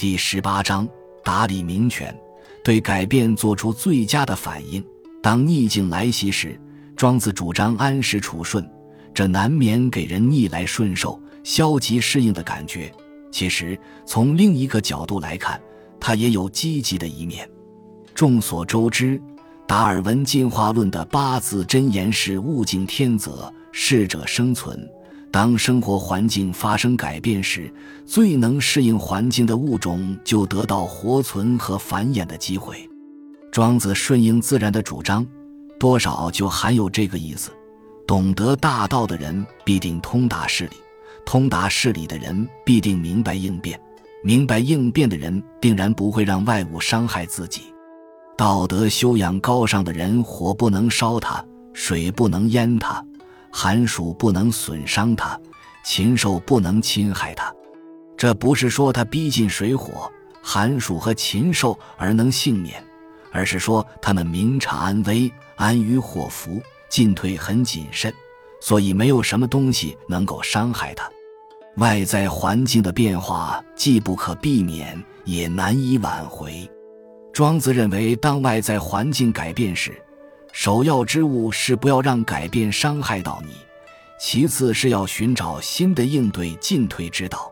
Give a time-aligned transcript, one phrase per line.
[0.00, 0.88] 第十八章
[1.22, 2.18] 打理民权，
[2.64, 4.82] 对改变做出最佳的反应。
[5.22, 6.58] 当逆境来袭时，
[6.96, 8.66] 庄子主张安时处顺，
[9.12, 12.90] 这难免给人逆来顺受、消极适应的感觉。
[13.30, 15.60] 其实，从另一个角度来看，
[16.00, 17.46] 它也有积极的一面。
[18.14, 19.20] 众所周知，
[19.68, 24.80] 达尔文进化论的八字真言是“物竞天择，适者生存”。
[25.30, 27.72] 当生活环境发生改变时，
[28.04, 32.88] 最能适应环境的物种就得到活存和繁衍的机会。
[33.52, 35.26] 庄子顺应自然的主张，
[35.78, 37.50] 多少就含有这个意思。
[38.06, 40.76] 懂得大道的人必定通达事理，
[41.24, 43.80] 通达事理的人必定明白应变，
[44.24, 47.72] 明白应变的人定然不会让外物伤害自己。
[48.36, 53.04] 道德修养高尚的人，火不能烧他，水不能淹他。
[53.52, 55.38] 寒暑不能损伤他，
[55.84, 57.52] 禽兽不能侵害他。
[58.16, 60.10] 这不是说他逼近水火、
[60.42, 62.84] 寒暑和禽兽而能幸免，
[63.32, 68.12] 而是说他们明察安危、安于祸福，进退很谨慎，
[68.60, 71.10] 所以没有什么东西能够伤害他。
[71.76, 76.68] 外在环境的变化既不可避免，也难以挽回。
[77.32, 79.98] 庄子认为，当外在环境改变时，
[80.52, 83.54] 首要之务是不要让改变伤害到你，
[84.18, 87.50] 其次是要寻找新的应对进退之道。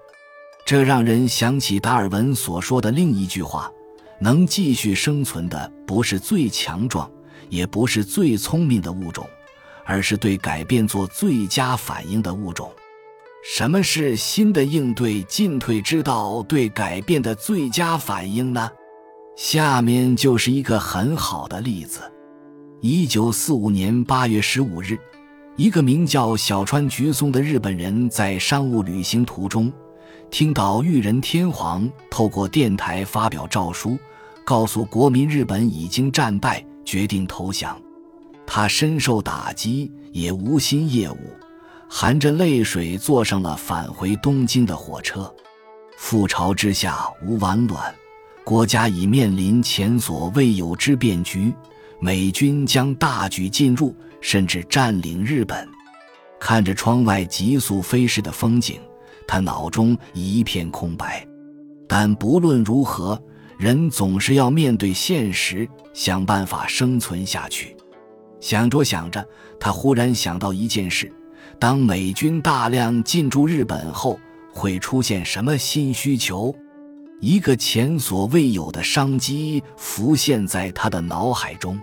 [0.66, 3.72] 这让人想起达尔文所说的另一句话：
[4.18, 7.10] 能继续生存的不是最强壮，
[7.48, 9.26] 也不是最聪明的物种，
[9.84, 12.70] 而是对改变做最佳反应的物种。
[13.42, 16.42] 什么是新的应对进退之道？
[16.42, 18.70] 对改变的最佳反应呢？
[19.36, 22.00] 下面就是一个很好的例子。
[22.80, 24.96] 一九四五年八月十五日，
[25.56, 29.72] 一个名叫小川菊松的日本人在商务旅行途中，
[30.30, 33.98] 听到裕仁天皇透过电台发表诏书，
[34.44, 37.76] 告诉国民日本已经战败，决定投降。
[38.46, 41.16] 他深受打击，也无心业务，
[41.90, 45.28] 含着泪水坐上了返回东京的火车。
[45.98, 47.92] 覆巢之下无完卵，
[48.44, 51.52] 国家已面临前所未有之变局。
[52.00, 55.68] 美军将大举进入，甚至占领日本。
[56.38, 58.80] 看着窗外急速飞逝的风景，
[59.26, 61.26] 他脑中一片空白。
[61.88, 63.20] 但不论如何，
[63.58, 67.76] 人总是要面对现实，想办法生存下去。
[68.40, 69.26] 想着想着，
[69.58, 71.12] 他忽然想到一件事：
[71.58, 74.20] 当美军大量进驻日本后，
[74.52, 76.54] 会出现什么新需求？
[77.20, 81.78] 一个前所未有的商机浮现在他的脑海中。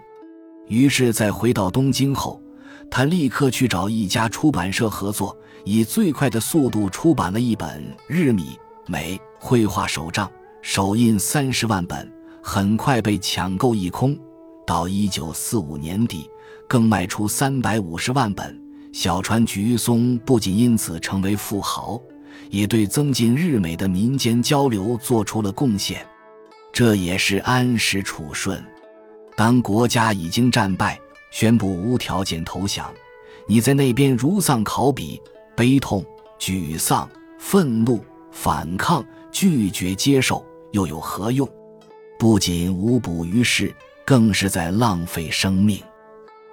[0.68, 2.42] 于是，在回到东京后，
[2.90, 5.36] 他立刻去找一家出版社合作，
[5.66, 8.58] 以最快的速度出版了一本日米
[8.88, 10.32] 美绘画手账，
[10.62, 12.10] 首印三十万本，
[12.42, 14.18] 很快被抢购一空。
[14.66, 16.30] 到一九四五年底，
[16.68, 18.60] 更卖出三百五十万本。
[18.94, 22.02] 小川菊松不仅因此成为富豪，
[22.50, 26.06] 也对增进日美的民间交流做出了贡献。
[26.72, 28.64] 这也是安时处顺。
[29.36, 31.00] 当国家已经战败，
[31.32, 32.94] 宣布无条件投降，
[33.48, 35.22] 你在那边如丧考妣，
[35.56, 36.06] 悲痛、
[36.40, 37.10] 沮丧、
[37.40, 41.50] 愤怒、反抗、拒绝接受，又有何用？
[42.18, 43.74] 不仅无补于事，
[44.06, 45.82] 更是在浪费生命。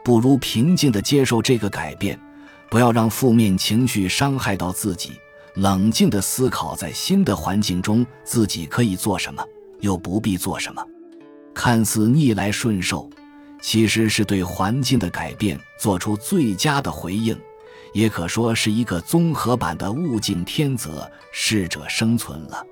[0.04, 2.18] 不如平静地接受这个改变，
[2.68, 5.12] 不要让负面情绪伤害到自己，
[5.54, 9.44] 冷静地思考，在新的环境中自己可以做什么，
[9.80, 10.82] 又不必做什么。
[11.52, 13.08] 看似逆来顺受，
[13.60, 17.38] 其实是对环境的改变做出最佳的回应，
[17.92, 22.64] 也可说是一个综合版的“物竞天择，适者生存”了。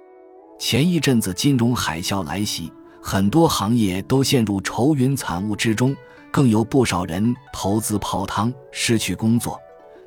[0.59, 5.95] 前一阵子金融海啸来袭，很多行业都陷入愁云惨雾之中，
[6.31, 9.61] 更有不少人投资泡汤，失去工作。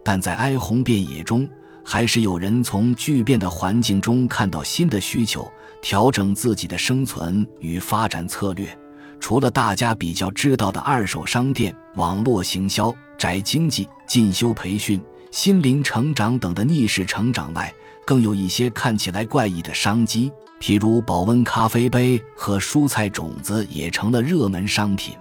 [0.04, 1.48] 但在哀鸿遍野中，
[1.84, 5.52] 还是有人从巨变的环境中看到新的需求。
[5.82, 8.74] 调整自己的生存与发展策略，
[9.20, 17.70] 除了大家比较知道的二手商店、网络行销、宅经济、进修培训、心灵成长等的逆势成长外，
[18.06, 20.32] 更有一些看起来怪异的商机，
[20.62, 25.14] 譬如保温咖啡杯和蔬菜种子也成了热门商品。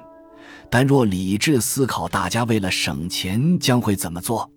[0.71, 4.49] 但若理智思考，大家为了省钱将会怎么做？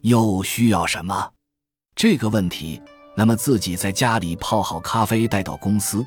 [0.00, 1.28] 又需要什么？
[1.94, 2.80] 这个问题。
[3.14, 6.02] 那么自己在家里泡好咖啡带到公司，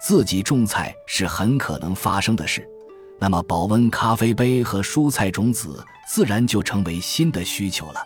[0.00, 2.68] 自己种菜是很可能发生的事。
[3.20, 8.04] 那么保温咖啡杯和蔬菜种子自然就成为新的需求了。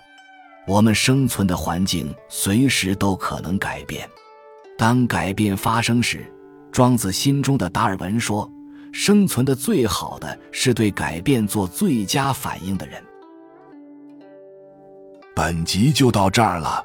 [0.66, 4.06] 我们生存的环境随时都可能改变，
[4.76, 6.30] 当改变发生时，
[6.70, 8.50] 庄子心中的达尔文说
[8.92, 13.02] ：“生存的最好的是对改变做最佳反应的人。”
[15.34, 16.84] 本集就到这儿了，